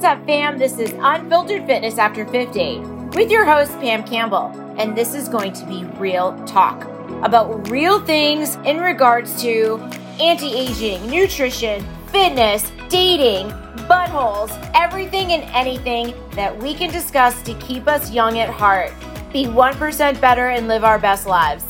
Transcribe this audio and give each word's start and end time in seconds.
What's 0.00 0.18
up, 0.18 0.24
fam? 0.24 0.56
This 0.56 0.78
is 0.78 0.94
Unfiltered 0.98 1.66
Fitness 1.66 1.98
After 1.98 2.24
50 2.24 2.78
with 3.14 3.30
your 3.30 3.44
host, 3.44 3.70
Pam 3.80 4.02
Campbell. 4.02 4.46
And 4.78 4.96
this 4.96 5.14
is 5.14 5.28
going 5.28 5.52
to 5.52 5.66
be 5.66 5.84
real 5.98 6.42
talk 6.46 6.84
about 7.22 7.68
real 7.68 8.00
things 8.06 8.54
in 8.64 8.78
regards 8.78 9.42
to 9.42 9.76
anti 10.18 10.54
aging, 10.54 11.06
nutrition, 11.10 11.84
fitness, 12.06 12.72
dating, 12.88 13.50
buttholes, 13.90 14.50
everything 14.74 15.32
and 15.32 15.42
anything 15.54 16.14
that 16.30 16.56
we 16.56 16.72
can 16.72 16.90
discuss 16.90 17.42
to 17.42 17.52
keep 17.58 17.86
us 17.86 18.10
young 18.10 18.38
at 18.38 18.48
heart, 18.48 18.94
be 19.34 19.44
1% 19.44 20.18
better, 20.18 20.48
and 20.48 20.66
live 20.66 20.82
our 20.82 20.98
best 20.98 21.26
lives. 21.26 21.62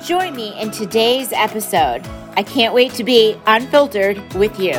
Join 0.00 0.36
me 0.36 0.56
in 0.60 0.70
today's 0.70 1.32
episode. 1.32 2.06
I 2.36 2.44
can't 2.44 2.72
wait 2.72 2.92
to 2.92 3.02
be 3.02 3.36
unfiltered 3.46 4.34
with 4.34 4.60
you. 4.60 4.74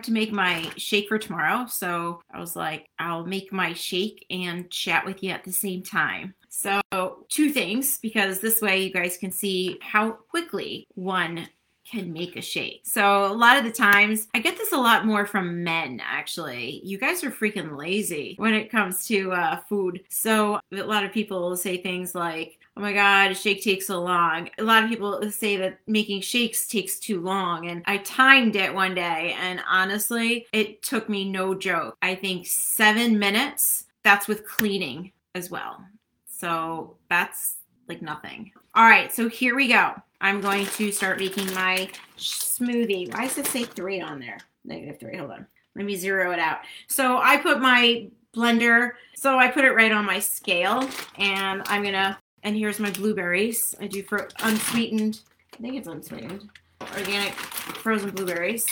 Have 0.00 0.06
to 0.06 0.12
make 0.12 0.32
my 0.32 0.66
shake 0.78 1.08
for 1.08 1.18
tomorrow. 1.18 1.66
So 1.66 2.22
I 2.32 2.40
was 2.40 2.56
like, 2.56 2.88
I'll 2.98 3.26
make 3.26 3.52
my 3.52 3.74
shake 3.74 4.24
and 4.30 4.70
chat 4.70 5.04
with 5.04 5.22
you 5.22 5.30
at 5.30 5.44
the 5.44 5.52
same 5.52 5.82
time. 5.82 6.34
So, 6.48 6.80
two 7.28 7.50
things, 7.50 7.98
because 7.98 8.40
this 8.40 8.62
way 8.62 8.82
you 8.82 8.92
guys 8.92 9.18
can 9.18 9.30
see 9.30 9.78
how 9.82 10.12
quickly 10.12 10.86
one 10.94 11.48
can 11.86 12.12
make 12.12 12.36
a 12.36 12.40
shake. 12.40 12.80
So 12.84 13.26
a 13.26 13.34
lot 13.34 13.58
of 13.58 13.64
the 13.64 13.72
times, 13.72 14.28
I 14.32 14.38
get 14.38 14.56
this 14.56 14.72
a 14.72 14.76
lot 14.76 15.06
more 15.06 15.26
from 15.26 15.64
men 15.64 16.00
actually. 16.02 16.80
You 16.84 16.98
guys 16.98 17.22
are 17.24 17.30
freaking 17.30 17.76
lazy 17.76 18.36
when 18.38 18.54
it 18.54 18.70
comes 18.70 19.06
to 19.08 19.32
uh, 19.32 19.56
food. 19.68 20.00
So 20.08 20.60
a 20.72 20.82
lot 20.82 21.04
of 21.04 21.12
people 21.12 21.56
say 21.56 21.76
things 21.78 22.14
like, 22.14 22.59
oh 22.80 22.82
my 22.82 22.94
god 22.94 23.36
shake 23.36 23.62
takes 23.62 23.86
so 23.86 24.00
long. 24.00 24.48
A 24.58 24.62
lot 24.62 24.82
of 24.82 24.88
people 24.88 25.30
say 25.30 25.58
that 25.58 25.80
making 25.86 26.22
shakes 26.22 26.66
takes 26.66 26.98
too 26.98 27.20
long 27.20 27.68
and 27.68 27.82
i 27.84 27.98
timed 27.98 28.56
it 28.56 28.72
one 28.72 28.94
day 28.94 29.36
and 29.38 29.60
honestly 29.68 30.46
it 30.54 30.82
took 30.82 31.08
me 31.08 31.28
no 31.28 31.54
joke. 31.54 31.94
I 32.00 32.14
think 32.14 32.46
seven 32.46 33.18
minutes 33.18 33.84
that's 34.02 34.26
with 34.26 34.48
cleaning 34.48 35.12
as 35.34 35.50
well. 35.50 35.84
So 36.26 36.96
that's 37.10 37.56
like 37.86 38.00
nothing. 38.00 38.50
All 38.74 38.84
right 38.84 39.12
so 39.12 39.28
here 39.28 39.54
we 39.54 39.68
go. 39.68 39.92
I'm 40.22 40.40
going 40.40 40.64
to 40.64 40.90
start 40.90 41.18
making 41.18 41.52
my 41.52 41.86
smoothie. 42.16 43.12
Why 43.12 43.26
does 43.26 43.36
it 43.36 43.46
say 43.46 43.64
three 43.64 44.00
on 44.00 44.20
there? 44.20 44.38
Negative 44.64 44.98
three 44.98 45.18
hold 45.18 45.32
on. 45.32 45.46
Let 45.76 45.84
me 45.84 45.96
zero 45.96 46.32
it 46.32 46.38
out. 46.38 46.60
So 46.88 47.18
i 47.18 47.36
put 47.36 47.60
my 47.60 48.08
blender 48.34 48.92
so 49.16 49.36
i 49.38 49.48
put 49.48 49.64
it 49.64 49.72
right 49.72 49.90
on 49.90 50.04
my 50.04 50.20
scale 50.20 50.88
and 51.18 51.62
i'm 51.66 51.82
gonna 51.82 52.16
and 52.42 52.56
here's 52.56 52.78
my 52.80 52.90
blueberries. 52.90 53.74
I 53.80 53.86
do 53.86 54.02
for 54.02 54.28
unsweetened, 54.40 55.20
I 55.54 55.56
think 55.58 55.76
it's 55.76 55.88
unsweetened, 55.88 56.48
organic 56.96 57.32
frozen 57.32 58.10
blueberries. 58.10 58.66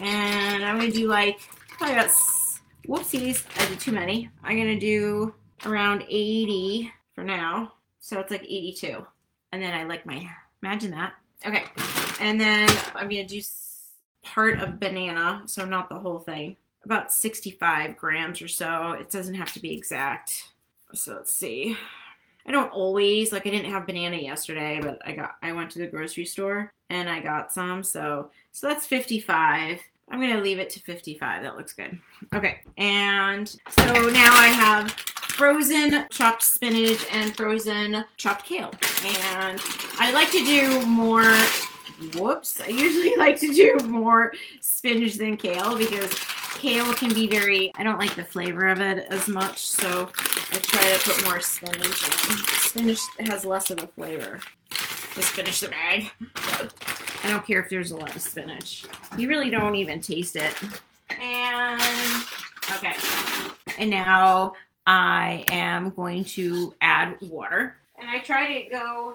And 0.00 0.64
I'm 0.64 0.78
gonna 0.78 0.90
do 0.90 1.08
like, 1.08 1.40
I 1.80 1.94
got, 1.94 2.10
whoopsies, 2.86 3.44
I 3.60 3.68
did 3.68 3.80
too 3.80 3.92
many. 3.92 4.30
I'm 4.44 4.56
gonna 4.56 4.78
do 4.78 5.34
around 5.66 6.04
80 6.08 6.92
for 7.14 7.24
now. 7.24 7.72
So 8.00 8.20
it's 8.20 8.30
like 8.30 8.42
82. 8.42 9.04
And 9.52 9.62
then 9.62 9.74
I 9.74 9.84
like 9.84 10.06
my, 10.06 10.28
imagine 10.62 10.90
that. 10.92 11.14
Okay. 11.46 11.64
And 12.20 12.40
then 12.40 12.68
I'm 12.94 13.08
gonna 13.08 13.26
do 13.26 13.40
part 14.22 14.60
of 14.60 14.78
banana, 14.78 15.42
so 15.46 15.64
not 15.64 15.88
the 15.88 15.98
whole 15.98 16.18
thing. 16.18 16.56
About 16.84 17.12
65 17.12 17.96
grams 17.96 18.40
or 18.40 18.48
so. 18.48 18.92
It 18.92 19.10
doesn't 19.10 19.34
have 19.34 19.52
to 19.54 19.60
be 19.60 19.72
exact. 19.72 20.52
So 20.94 21.14
let's 21.14 21.32
see. 21.32 21.76
I 22.48 22.50
don't 22.50 22.72
always 22.72 23.30
like 23.30 23.46
I 23.46 23.50
didn't 23.50 23.70
have 23.70 23.86
banana 23.86 24.16
yesterday, 24.16 24.80
but 24.82 24.98
I 25.06 25.12
got 25.12 25.36
I 25.42 25.52
went 25.52 25.70
to 25.72 25.78
the 25.80 25.86
grocery 25.86 26.24
store 26.24 26.72
and 26.88 27.08
I 27.08 27.20
got 27.20 27.52
some. 27.52 27.82
So 27.82 28.30
so 28.52 28.66
that's 28.66 28.86
55. 28.86 29.78
I'm 30.10 30.20
gonna 30.20 30.40
leave 30.40 30.58
it 30.58 30.70
to 30.70 30.80
55. 30.80 31.42
That 31.42 31.58
looks 31.58 31.74
good. 31.74 31.98
Okay, 32.34 32.60
and 32.78 33.46
so 33.48 33.84
now 33.84 34.32
I 34.32 34.48
have 34.48 34.90
frozen 34.90 36.06
chopped 36.10 36.42
spinach 36.42 37.06
and 37.12 37.36
frozen 37.36 38.04
chopped 38.16 38.46
kale. 38.46 38.72
And 39.04 39.60
I 40.00 40.10
like 40.12 40.30
to 40.30 40.42
do 40.44 40.86
more 40.86 41.30
whoops. 42.14 42.62
I 42.62 42.68
usually 42.68 43.14
like 43.18 43.38
to 43.40 43.52
do 43.52 43.76
more 43.86 44.32
spinach 44.60 45.16
than 45.16 45.36
kale 45.36 45.76
because 45.76 46.12
kale 46.54 46.92
can 46.94 47.12
be 47.12 47.26
very, 47.26 47.72
I 47.76 47.82
don't 47.82 47.98
like 47.98 48.14
the 48.16 48.24
flavor 48.24 48.68
of 48.68 48.80
it 48.80 49.06
as 49.10 49.28
much, 49.28 49.66
so 49.66 50.10
I 50.50 50.56
try 50.58 50.82
to 50.92 50.98
put 51.10 51.24
more 51.24 51.40
spinach 51.40 51.84
in. 51.84 52.36
Spinach 52.60 53.00
has 53.20 53.44
less 53.44 53.70
of 53.70 53.82
a 53.82 53.86
flavor. 53.86 54.40
Just 55.14 55.30
finish 55.30 55.60
the 55.60 55.68
bag. 55.68 56.10
I 57.24 57.30
don't 57.30 57.46
care 57.46 57.60
if 57.60 57.68
there's 57.68 57.90
a 57.90 57.96
lot 57.96 58.14
of 58.14 58.22
spinach. 58.22 58.84
You 59.16 59.28
really 59.28 59.50
don't 59.50 59.74
even 59.74 60.00
taste 60.00 60.36
it. 60.36 60.54
And, 61.20 61.80
okay. 62.76 62.94
And 63.78 63.90
now 63.90 64.54
I 64.86 65.44
am 65.48 65.90
going 65.90 66.24
to 66.24 66.74
add 66.80 67.16
water. 67.20 67.76
And 67.98 68.08
I 68.08 68.20
try 68.20 68.62
to 68.62 68.70
go 68.70 69.14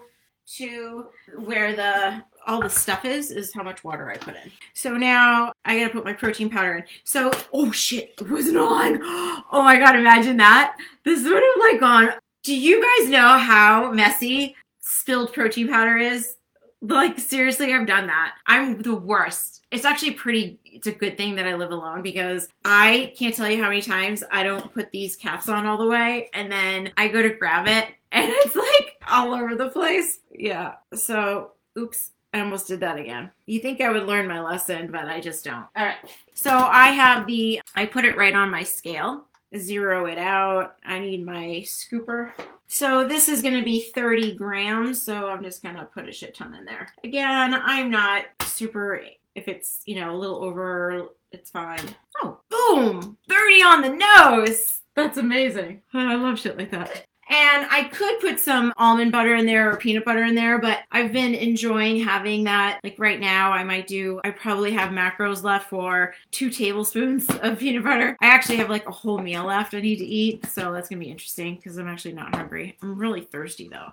to 0.58 1.08
where 1.38 1.76
the 1.76 2.22
all 2.46 2.62
the 2.62 2.70
stuff 2.70 3.06
is 3.06 3.32
is 3.32 3.54
how 3.54 3.64
much 3.64 3.84
water 3.84 4.10
I 4.10 4.18
put 4.18 4.36
in. 4.36 4.52
So 4.74 4.96
now 4.98 5.54
I 5.66 5.80
gotta 5.80 5.94
put 5.94 6.06
my 6.06 6.14
protein 6.14 6.50
powder 6.50 6.76
in. 6.76 6.84
So 7.04 7.32
oh 7.54 7.72
shit, 7.72 8.14
it 8.20 8.30
wasn't 8.30 8.58
on. 8.58 9.02
Oh 9.56 9.62
my 9.62 9.78
god, 9.78 9.96
imagine 9.96 10.38
that. 10.38 10.76
This 11.06 11.24
would 11.24 11.32
have 11.32 11.72
like 11.72 11.80
gone. 11.80 12.10
Do 12.42 12.56
you 12.56 12.82
guys 12.82 13.10
know 13.10 13.38
how 13.38 13.92
messy 13.92 14.56
spilled 14.80 15.32
protein 15.32 15.68
powder 15.68 15.98
is? 15.98 16.38
Like 16.82 17.20
seriously, 17.20 17.72
I've 17.72 17.86
done 17.86 18.08
that. 18.08 18.34
I'm 18.48 18.82
the 18.82 18.96
worst. 18.96 19.62
It's 19.70 19.86
actually 19.86 20.12
pretty 20.12 20.60
it's 20.66 20.88
a 20.88 20.92
good 20.92 21.18
thing 21.18 21.36
that 21.36 21.46
I 21.46 21.54
live 21.56 21.72
alone 21.72 22.02
because 22.02 22.48
I 22.66 23.14
can't 23.18 23.36
tell 23.36 23.50
you 23.50 23.62
how 23.62 23.70
many 23.70 23.82
times 23.82 24.24
I 24.32 24.42
don't 24.42 24.74
put 24.74 24.92
these 24.92 25.16
caps 25.16 25.48
on 25.48 25.68
all 25.68 25.78
the 25.78 25.88
way 25.88 26.30
and 26.34 26.52
then 26.52 26.92
I 26.98 27.10
go 27.10 27.22
to 27.22 27.30
grab 27.30 27.68
it 27.68 27.88
and 28.12 28.32
it's 28.32 28.56
like 28.56 28.98
all 29.08 29.34
over 29.34 29.56
the 29.56 29.70
place. 29.70 30.20
Yeah. 30.32 30.76
So, 30.94 31.52
oops. 31.78 32.12
I 32.34 32.40
almost 32.40 32.68
did 32.68 32.80
that 32.80 32.98
again. 32.98 33.30
You 33.46 33.60
think 33.60 33.80
I 33.80 33.92
would 33.92 34.08
learn 34.08 34.28
my 34.28 34.42
lesson, 34.42 34.92
but 34.92 35.06
I 35.06 35.22
just 35.22 35.46
don't. 35.46 35.68
All 35.76 35.86
right. 35.86 35.98
So 36.34 36.50
I 36.50 36.90
have 36.90 37.28
the, 37.28 37.62
I 37.76 37.86
put 37.86 38.06
it 38.06 38.18
right 38.18 38.34
on 38.34 38.50
my 38.50 38.64
scale, 38.64 39.26
zero 39.56 40.08
it 40.08 40.18
out. 40.18 40.76
I 40.84 40.98
need 41.00 41.24
my 41.24 41.64
scooper. 41.64 42.32
So 42.68 43.08
this 43.08 43.30
is 43.30 43.44
going 43.44 43.54
to 43.54 43.64
be 43.64 43.92
30 43.94 44.36
grams. 44.36 45.00
So 45.00 45.30
I'm 45.30 45.44
just 45.44 45.62
going 45.62 45.76
to 45.76 45.86
put 45.86 46.10
a 46.10 46.12
shit 46.12 46.36
ton 46.36 46.56
in 46.56 46.66
there. 46.66 46.90
Again, 47.04 47.54
I'm 47.54 47.92
not 47.92 48.26
super, 48.42 49.00
if 49.36 49.48
it's, 49.48 49.82
you 49.86 50.00
know, 50.00 50.16
a 50.16 50.18
little 50.18 50.44
over, 50.44 51.10
it's 51.32 51.52
fine. 51.52 51.82
Oh, 52.24 52.40
boom, 52.50 53.18
30 53.30 53.64
on 53.64 53.82
the 53.82 53.90
nose. 53.90 54.82
That's 54.96 55.18
amazing. 55.18 55.82
I 55.94 56.16
love 56.16 56.40
shit 56.40 56.58
like 56.58 56.72
that. 56.72 57.06
And 57.30 57.66
I 57.70 57.86
could 57.86 58.20
put 58.20 58.40
some 58.40 58.74
almond 58.78 59.12
butter 59.12 59.36
in 59.36 59.46
there 59.46 59.72
or 59.72 59.78
peanut 59.78 60.06
butter 60.06 60.24
in 60.24 60.36
there, 60.36 60.60
but 60.60 60.80
I've 60.92 61.14
been 61.14 61.34
enjoying 61.34 62.00
having 62.00 62.44
that. 62.44 62.80
Like 62.84 62.96
right 62.98 63.20
now, 63.20 63.52
I 63.52 63.64
might 63.64 63.88
do, 63.88 64.20
I 64.24 64.32
probably 64.32 64.72
have 64.74 64.90
macros 64.90 65.44
left 65.44 65.70
for 65.70 66.14
two 66.32 66.50
tablespoons 66.50 67.30
of 67.42 67.60
peanut 67.60 67.84
butter. 67.84 68.18
I 68.22 68.28
actually 68.28 68.58
have 68.58 68.70
like 68.70 68.88
a 68.88 68.92
whole 68.92 69.20
meal 69.20 69.46
left 69.46 69.74
I 69.74 69.80
need 69.80 69.98
to 69.98 70.06
eat. 70.06 70.46
So 70.48 70.74
that's 70.74 70.90
going 70.90 71.00
to 71.00 71.06
be 71.06 71.12
interesting 71.12 71.56
because 71.56 71.78
I'm 71.78 71.88
actually 71.88 72.14
not 72.14 72.36
hungry. 72.36 72.78
I'm 72.82 72.98
really 72.98 73.22
thirsty 73.22 73.70
though. 73.70 73.92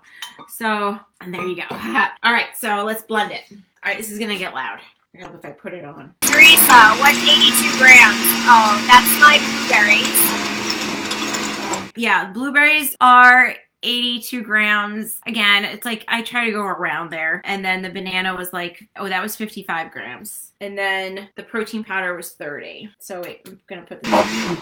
So, 0.49 0.99
and 1.21 1.33
there 1.33 1.45
you 1.45 1.55
go. 1.55 1.63
All 2.23 2.33
right, 2.33 2.55
so 2.55 2.83
let's 2.83 3.03
blend 3.03 3.31
it. 3.31 3.43
All 3.51 3.57
right, 3.85 3.97
this 3.97 4.11
is 4.11 4.19
going 4.19 4.31
to 4.31 4.37
get 4.37 4.53
loud. 4.53 4.79
I 5.15 5.19
don't 5.19 5.35
if 5.35 5.43
I 5.43 5.51
put 5.51 5.73
it 5.73 5.83
on. 5.83 6.13
Teresa, 6.21 6.95
what's 6.99 7.17
82 7.17 7.77
grams? 7.77 8.15
Oh, 8.47 8.81
that's 8.87 9.19
my 9.19 9.39
blueberries 9.67 10.50
yeah, 11.95 12.31
blueberries 12.31 12.95
are 13.01 13.55
82 13.83 14.43
grams. 14.43 15.19
Again, 15.25 15.65
it's 15.65 15.85
like 15.85 16.05
I 16.07 16.21
try 16.21 16.45
to 16.45 16.51
go 16.51 16.61
around 16.61 17.11
there. 17.11 17.41
And 17.45 17.63
then 17.63 17.81
the 17.81 17.89
banana 17.89 18.35
was 18.35 18.53
like, 18.53 18.87
oh, 18.97 19.07
that 19.09 19.21
was 19.21 19.35
55 19.35 19.91
grams. 19.91 20.51
And 20.61 20.77
then 20.77 21.29
the 21.35 21.43
protein 21.43 21.83
powder 21.83 22.15
was 22.15 22.31
30. 22.31 22.89
So 22.99 23.21
wait, 23.21 23.41
I'm 23.47 23.59
going 23.67 23.81
to 23.81 23.87
put 23.87 24.03
this. 24.03 24.59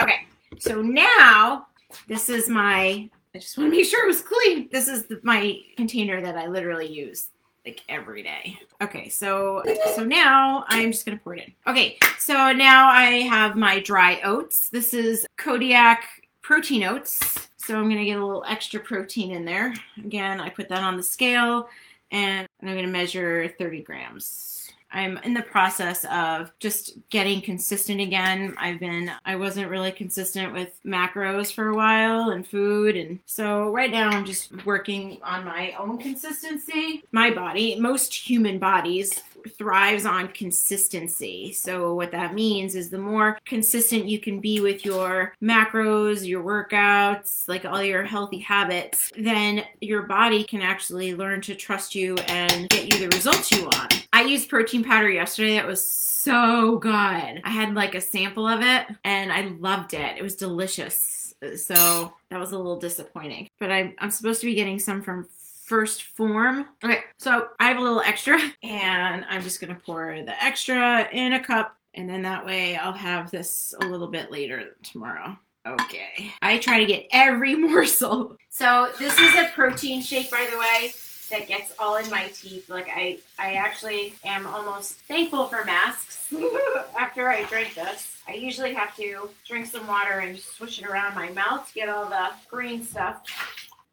Okay. 0.00 0.26
So 0.58 0.82
now 0.82 1.66
this 2.06 2.28
is 2.28 2.48
my, 2.48 3.08
I 3.34 3.38
just 3.38 3.56
want 3.58 3.72
to 3.72 3.76
make 3.76 3.86
sure 3.86 4.04
it 4.04 4.08
was 4.08 4.22
clean. 4.22 4.68
This 4.70 4.88
is 4.88 5.06
the, 5.06 5.20
my 5.22 5.58
container 5.76 6.20
that 6.20 6.36
I 6.36 6.46
literally 6.46 6.86
use 6.86 7.30
like 7.64 7.82
every 7.88 8.22
day. 8.22 8.58
Okay, 8.80 9.10
so 9.10 9.62
so 9.94 10.02
now 10.02 10.64
I'm 10.68 10.92
just 10.92 11.04
gonna 11.04 11.18
pour 11.18 11.34
it 11.34 11.44
in. 11.46 11.52
Okay, 11.66 11.98
so 12.18 12.52
now 12.52 12.88
I 12.88 13.20
have 13.28 13.54
my 13.54 13.80
dry 13.80 14.18
oats. 14.24 14.70
This 14.70 14.94
is 14.94 15.26
Kodiak 15.36 16.04
protein 16.50 16.82
oats. 16.82 17.48
So 17.58 17.76
I'm 17.76 17.84
going 17.84 17.98
to 17.98 18.04
get 18.04 18.18
a 18.18 18.26
little 18.26 18.42
extra 18.44 18.80
protein 18.80 19.30
in 19.30 19.44
there. 19.44 19.72
Again, 20.04 20.40
I 20.40 20.48
put 20.50 20.68
that 20.68 20.82
on 20.82 20.96
the 20.96 21.02
scale 21.02 21.68
and 22.10 22.48
I'm 22.60 22.72
going 22.72 22.84
to 22.84 22.90
measure 22.90 23.54
30 23.56 23.82
grams. 23.82 24.72
I'm 24.90 25.18
in 25.18 25.32
the 25.32 25.42
process 25.42 26.04
of 26.06 26.50
just 26.58 26.94
getting 27.08 27.40
consistent 27.40 28.00
again. 28.00 28.56
I've 28.58 28.80
been, 28.80 29.12
I 29.24 29.36
wasn't 29.36 29.70
really 29.70 29.92
consistent 29.92 30.52
with 30.52 30.70
macros 30.84 31.52
for 31.52 31.68
a 31.68 31.76
while 31.76 32.30
and 32.30 32.44
food. 32.44 32.96
And 32.96 33.20
so 33.26 33.70
right 33.70 33.92
now 33.92 34.08
I'm 34.08 34.24
just 34.24 34.66
working 34.66 35.20
on 35.22 35.44
my 35.44 35.72
own 35.78 35.98
consistency. 35.98 37.04
My 37.12 37.30
body, 37.30 37.78
most 37.78 38.12
human 38.12 38.58
bodies 38.58 39.22
thrives 39.48 40.06
on 40.06 40.28
consistency. 40.28 41.52
So, 41.52 41.94
what 41.94 42.12
that 42.12 42.34
means 42.34 42.74
is 42.74 42.90
the 42.90 42.98
more 42.98 43.38
consistent 43.44 44.06
you 44.06 44.18
can 44.18 44.40
be 44.40 44.60
with 44.60 44.84
your 44.84 45.34
macros, 45.42 46.26
your 46.26 46.42
workouts, 46.42 47.48
like 47.48 47.64
all 47.64 47.82
your 47.82 48.04
healthy 48.04 48.38
habits, 48.38 49.10
then 49.16 49.64
your 49.80 50.02
body 50.02 50.44
can 50.44 50.62
actually 50.62 51.14
learn 51.14 51.40
to 51.42 51.54
trust 51.54 51.94
you 51.94 52.16
and 52.28 52.68
get 52.68 52.92
you 52.92 52.98
the 52.98 53.16
results 53.16 53.50
you 53.50 53.64
want. 53.64 54.06
I 54.12 54.22
used 54.22 54.48
protein 54.48 54.84
powder 54.84 55.10
yesterday 55.10 55.54
that 55.54 55.66
was 55.66 55.84
so 55.84 56.78
good. 56.78 56.90
I 56.92 57.50
had 57.50 57.74
like 57.74 57.94
a 57.94 58.00
sample 58.00 58.46
of 58.46 58.60
it 58.60 58.86
and 59.04 59.32
I 59.32 59.52
loved 59.58 59.94
it. 59.94 60.18
It 60.18 60.22
was 60.22 60.36
delicious. 60.36 61.34
So 61.56 62.12
that 62.30 62.38
was 62.38 62.52
a 62.52 62.56
little 62.56 62.78
disappointing. 62.78 63.48
But 63.58 63.70
I'm, 63.70 63.94
I'm 63.98 64.10
supposed 64.10 64.40
to 64.40 64.46
be 64.46 64.54
getting 64.54 64.78
some 64.78 65.00
from 65.02 65.26
1st 65.70 66.02
Phorm. 66.02 66.66
Okay, 66.84 67.00
so 67.18 67.48
I 67.60 67.68
have 67.68 67.76
a 67.76 67.80
little 67.80 68.00
extra 68.00 68.38
and 68.62 69.24
I'm 69.28 69.42
just 69.42 69.60
to 69.74 69.80
pour 69.80 70.20
the 70.22 70.42
extra 70.42 71.08
in 71.12 71.34
a 71.34 71.40
cup 71.40 71.76
and 71.94 72.08
then 72.08 72.22
that 72.22 72.44
way 72.44 72.76
I'll 72.76 72.92
have 72.92 73.30
this 73.30 73.72
a 73.80 73.86
little 73.86 74.08
bit 74.08 74.30
later 74.30 74.76
tomorrow. 74.82 75.38
Okay. 75.66 76.32
I 76.42 76.58
try 76.58 76.78
to 76.78 76.86
get 76.86 77.06
every 77.12 77.54
morsel. 77.68 78.36
So 78.48 78.90
this 78.98 79.16
is 79.18 79.34
a 79.34 79.50
protein 79.54 80.02
shake, 80.02 80.30
by 80.30 80.48
the 80.50 80.58
way, 80.58 80.92
that 81.30 81.46
gets 81.46 81.72
all 81.78 81.96
in 81.96 82.10
my 82.10 82.28
teeth. 82.34 82.68
Like 82.68 82.88
I, 82.88 83.18
I 83.38 83.54
actually 83.54 84.14
am 84.24 84.46
almost 84.46 84.94
thankful 84.94 85.46
for 85.46 85.64
masks 85.64 86.32
after 86.98 87.28
I 87.28 87.44
drink 87.44 87.74
this. 87.74 88.16
I 88.26 88.34
usually 88.34 88.74
have 88.74 88.96
to 88.96 89.28
drink 89.46 89.66
some 89.66 89.86
water 89.86 90.20
and 90.20 90.34
just 90.34 90.56
swish 90.56 90.80
it 90.80 90.86
around 90.86 91.14
my 91.14 91.30
mouth 91.30 91.68
to 91.68 91.74
get 91.74 91.88
all 91.88 92.08
the 92.08 92.30
green 92.48 92.82
stuff 92.82 93.22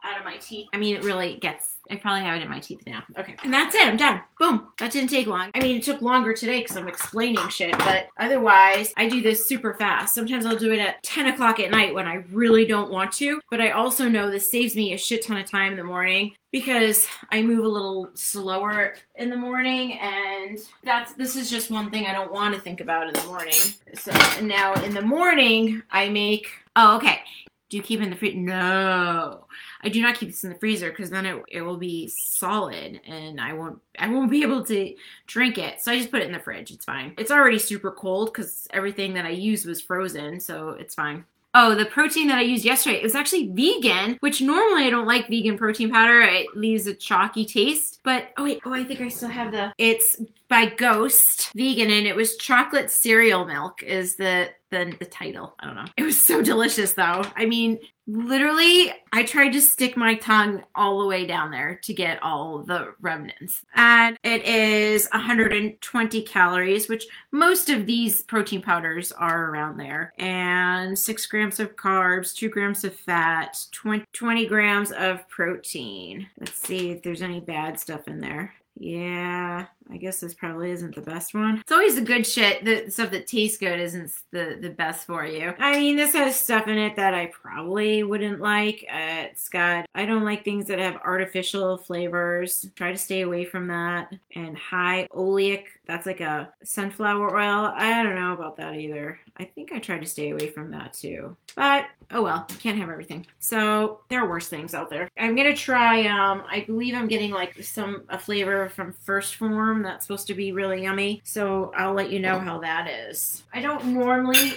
out 0.08 0.18
of 0.18 0.26
my 0.26 0.38
teeth. 0.38 0.68
I 0.74 0.78
mean, 0.78 0.96
it 0.96 1.04
really 1.04 1.36
gets. 1.36 1.76
I 1.90 1.96
probably 1.96 2.22
have 2.22 2.36
it 2.36 2.44
in 2.44 2.50
my 2.50 2.60
teeth 2.60 2.82
now. 2.86 3.04
Okay, 3.18 3.36
and 3.44 3.54
that's 3.54 3.74
it. 3.76 3.88
I'm 3.88 3.98
done. 3.98 4.22
Boom. 4.40 4.68
That 4.80 4.92
didn't 4.92 5.10
take 5.10 5.28
long. 5.28 5.52
I 5.56 5.60
mean, 5.60 5.78
it 5.78 5.84
took 5.84 6.02
longer 6.02 6.34
today 6.34 6.62
because 6.62 6.76
I'm 6.76 6.88
explaining 6.88 7.48
shit, 7.50 7.78
but 7.78 8.10
otherwise, 8.18 8.94
I 8.98 9.08
do 9.08 9.22
this 9.22 9.46
super 9.46 9.74
fast. 9.74 10.14
Sometimes 10.14 10.46
I'll 10.46 10.58
do 10.58 10.74
it 10.74 10.80
at 10.80 11.02
10 11.04 11.28
o'clock 11.28 11.60
at 11.60 11.72
night 11.72 11.94
when 11.94 12.08
I 12.08 12.24
really 12.32 12.66
don't 12.66 12.92
want 12.92 13.14
to, 13.14 13.40
but 13.50 13.62
I 13.62 13.72
also 13.72 14.10
know 14.10 14.30
this 14.30 14.50
saves 14.50 14.76
me 14.76 14.94
a 14.94 14.98
shit 14.98 15.26
ton 15.26 15.38
of 15.38 15.50
time 15.50 15.72
in 15.72 15.78
the 15.78 15.84
morning 15.84 16.34
because 16.52 17.08
I 17.32 17.42
move 17.42 17.64
a 17.64 17.68
little 17.68 18.10
slower 18.14 18.96
in 19.16 19.30
the 19.30 19.36
morning 19.36 20.00
and 20.00 20.58
that's 20.84 21.14
this 21.14 21.36
is 21.36 21.50
just 21.50 21.70
one 21.70 21.92
thing 21.92 22.06
I 22.06 22.14
don't 22.14 22.32
want 22.32 22.56
to 22.56 22.62
think 22.62 22.82
about 22.82 23.08
in 23.08 23.14
the 23.14 23.28
morning. 23.28 23.54
So 23.94 24.12
now 24.42 24.74
in 24.76 24.94
the 24.94 25.02
morning 25.02 25.84
I 25.92 26.10
make 26.10 26.48
oh 26.76 26.98
okay. 26.98 27.22
Do 27.70 27.78
you 27.78 27.84
keep 27.84 28.02
in 28.02 28.10
the 28.10 28.16
freezer? 28.16 28.38
No. 28.38 29.46
I 29.82 29.90
do 29.90 30.02
not 30.02 30.16
keep 30.16 30.30
this 30.30 30.44
in 30.44 30.52
the 30.52 30.60
freezer 30.60 30.90
because 30.90 31.10
then 31.10 31.26
it, 31.26 31.44
it 31.50 31.62
will 31.62 31.78
be 31.78 32.08
solid 32.08 33.02
and 33.06 33.42
I 33.42 33.54
won't 33.54 33.82
I 34.00 34.08
won't 34.08 34.32
be 34.32 34.42
able 34.42 34.64
to 34.66 34.96
drink 35.26 35.58
it. 35.58 35.82
So 35.82 35.92
I 35.92 35.98
just 35.98 36.12
put 36.12 36.22
it 36.22 36.28
in 36.28 36.34
the 36.34 36.40
fridge. 36.40 36.72
It's 36.72 36.86
fine. 36.86 37.14
It's 37.18 37.32
already 37.32 37.60
super 37.60 37.92
cold 37.92 38.32
because 38.32 38.68
everything 38.72 39.14
that 39.16 39.26
I 39.26 39.32
used 39.32 39.66
was 39.66 39.82
frozen, 39.82 40.40
so 40.40 40.70
it's 40.70 40.96
fine. 40.96 41.26
Oh, 41.54 41.74
the 41.74 41.86
protein 41.86 42.28
that 42.28 42.38
I 42.38 42.42
used 42.42 42.64
yesterday, 42.64 42.98
it 42.98 43.04
was 43.04 43.16
actually 43.16 43.48
vegan, 43.48 44.18
which 44.20 44.42
normally 44.42 44.84
I 44.84 44.92
don't 44.92 45.08
like 45.08 45.28
vegan 45.28 45.58
protein 45.58 45.90
powder. 45.90 46.22
It 46.22 46.56
leaves 46.56 46.86
a 46.86 46.94
chalky 46.94 47.46
taste. 47.46 48.00
But 48.04 48.30
oh 48.38 48.44
wait, 48.44 48.62
oh 48.66 48.74
I 48.74 48.84
think 48.84 49.02
I 49.02 49.10
still 49.10 49.30
have 49.30 49.52
the 49.52 49.74
it's 49.78 50.22
by 50.50 50.68
Ghost 50.68 51.52
Vegan 51.56 51.90
and 51.90 52.08
it 52.08 52.16
was 52.16 52.38
chocolate 52.38 52.92
cereal 52.92 53.46
milk 53.46 53.82
is 53.84 54.16
the 54.16 54.50
the 54.72 54.96
the 55.00 55.06
title. 55.06 55.56
I 55.60 55.66
don't 55.66 55.76
know. 55.76 55.86
It 55.98 56.04
was 56.04 56.22
so 56.22 56.42
delicious 56.42 56.94
though. 56.94 57.24
I 57.36 57.46
mean, 57.46 57.80
literally 58.06 58.94
I 59.12 59.24
tried 59.24 59.52
to 59.54 59.62
stick 59.62 59.98
my 59.98 60.16
tongue 60.16 60.64
all 60.76 61.00
the 61.00 61.08
way 61.08 61.26
down 61.26 61.52
there 61.52 61.80
to 61.84 61.94
get 61.94 62.22
all 62.24 62.64
the 62.64 62.94
remnants. 63.02 63.66
And 63.76 64.18
it 64.24 64.44
is 64.46 65.08
120 65.12 66.22
calories, 66.24 66.88
which 66.88 67.06
most 67.32 67.70
of 67.70 67.86
these 67.86 68.24
protein 68.24 68.62
powders 68.62 69.12
are 69.12 69.52
around 69.52 69.78
there. 69.78 70.14
And 70.18 70.98
6 70.98 71.26
grams 71.28 71.60
of 71.60 71.76
carbs, 71.76 72.34
2 72.34 72.50
grams 72.50 72.84
of 72.84 72.96
fat, 72.96 73.58
20, 73.72 74.06
20 74.14 74.46
grams 74.46 74.92
of 74.92 75.28
protein. 75.30 76.28
Let's 76.40 76.58
see 76.58 76.92
if 76.92 77.02
there's 77.04 77.22
any 77.22 77.40
bad 77.40 77.80
stuff 77.80 78.08
in 78.08 78.20
there. 78.20 78.54
Yeah, 78.80 79.66
I 79.90 79.98
guess 79.98 80.20
this 80.20 80.36
probably 80.36 80.70
isn't 80.70 80.94
the 80.94 81.02
best 81.02 81.34
one. 81.34 81.58
It's 81.58 81.72
always 81.72 81.96
the 81.96 82.02
good 82.02 82.28
shit, 82.28 82.64
the 82.64 82.92
stuff 82.92 83.10
that 83.12 83.26
tastes 83.26 83.58
good 83.58 83.80
isn't 83.80 84.12
the, 84.32 84.58
the 84.62 84.70
best 84.70 85.08
for 85.08 85.26
you. 85.26 85.54
I 85.58 85.80
mean, 85.80 85.96
this 85.96 86.14
has 86.14 86.40
stuff 86.40 86.68
in 86.68 86.78
it 86.78 86.96
that 86.96 87.16
I 87.16 87.28
probably 87.28 88.04
wouldn't 88.04 88.40
like. 88.40 88.86
Uh, 88.92 89.26
it's 89.32 89.50
got, 89.50 89.88
I 89.96 90.06
don't 90.06 90.26
like 90.26 90.44
things 90.44 90.68
that 90.68 90.78
have 90.78 90.98
artificial 90.98 91.78
flavors. 91.78 92.68
Try 92.76 92.92
to 92.92 92.98
stay 92.98 93.22
away 93.22 93.46
from 93.46 93.68
that. 93.68 94.14
And 94.36 94.56
high 94.56 95.08
oleic, 95.12 95.64
that's 95.88 96.06
like 96.06 96.22
a 96.22 96.54
sunflower 96.64 97.36
oil. 97.36 97.72
I 97.76 98.04
don't 98.04 98.16
know 98.16 98.34
about 98.34 98.58
that 98.58 98.76
either. 98.76 99.20
I 99.38 99.46
think 99.46 99.72
I 99.72 99.80
try 99.80 99.98
to 99.98 100.06
stay 100.06 100.32
away 100.32 100.50
from 100.50 100.72
that 100.72 100.94
too. 100.94 101.36
But 101.56 101.86
oh 102.12 102.22
well, 102.22 102.46
can't 102.60 102.78
have 102.78 102.90
everything. 102.90 103.26
So 103.40 104.02
there 104.10 104.24
are 104.24 104.30
worse 104.30 104.48
things 104.48 104.74
out 104.74 104.90
there. 104.90 105.10
I'm 105.18 105.36
gonna 105.36 105.56
try. 105.56 106.06
Um, 106.08 106.44
I 106.50 106.62
believe 106.62 106.94
I'm 106.96 107.08
getting 107.08 107.32
like 107.32 107.64
some 107.64 108.04
a 108.10 108.20
flavor 108.20 108.70
from 108.70 108.94
1st 109.06 109.36
Phorm 109.36 109.84
that's 109.84 110.06
supposed 110.06 110.28
to 110.28 110.34
be 110.34 110.52
really 110.52 110.84
yummy. 110.84 111.22
So 111.24 111.72
I'll 111.76 111.94
let 111.94 112.12
you 112.12 112.20
know 112.20 112.40
how 112.40 112.60
that 112.60 112.90
is. 112.90 113.44
I 113.54 113.62
don't 113.62 113.86
normally 113.86 114.54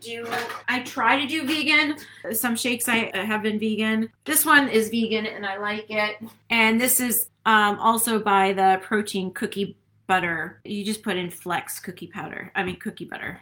do. 0.00 0.26
I 0.68 0.80
try 0.80 1.18
to 1.20 1.26
do 1.26 1.46
vegan. 1.46 1.96
Some 2.32 2.56
shakes 2.56 2.88
I 2.88 3.10
have 3.14 3.42
been 3.42 3.58
vegan. 3.58 4.10
This 4.24 4.44
one 4.44 4.68
is 4.68 4.90
vegan 4.90 5.26
and 5.26 5.46
I 5.46 5.56
like 5.56 5.86
it. 5.88 6.16
And 6.50 6.80
this 6.80 7.00
is 7.00 7.28
um, 7.46 7.78
also 7.78 8.18
by 8.18 8.52
the 8.52 8.78
protein 8.82 9.32
cookie 9.32 9.76
butter. 10.08 10.60
You 10.64 10.84
just 10.84 11.04
put 11.04 11.16
in 11.16 11.30
flex 11.30 11.78
cookie 11.78 12.08
powder. 12.08 12.50
I 12.56 12.64
mean 12.64 12.76
cookie 12.80 13.04
butter. 13.04 13.40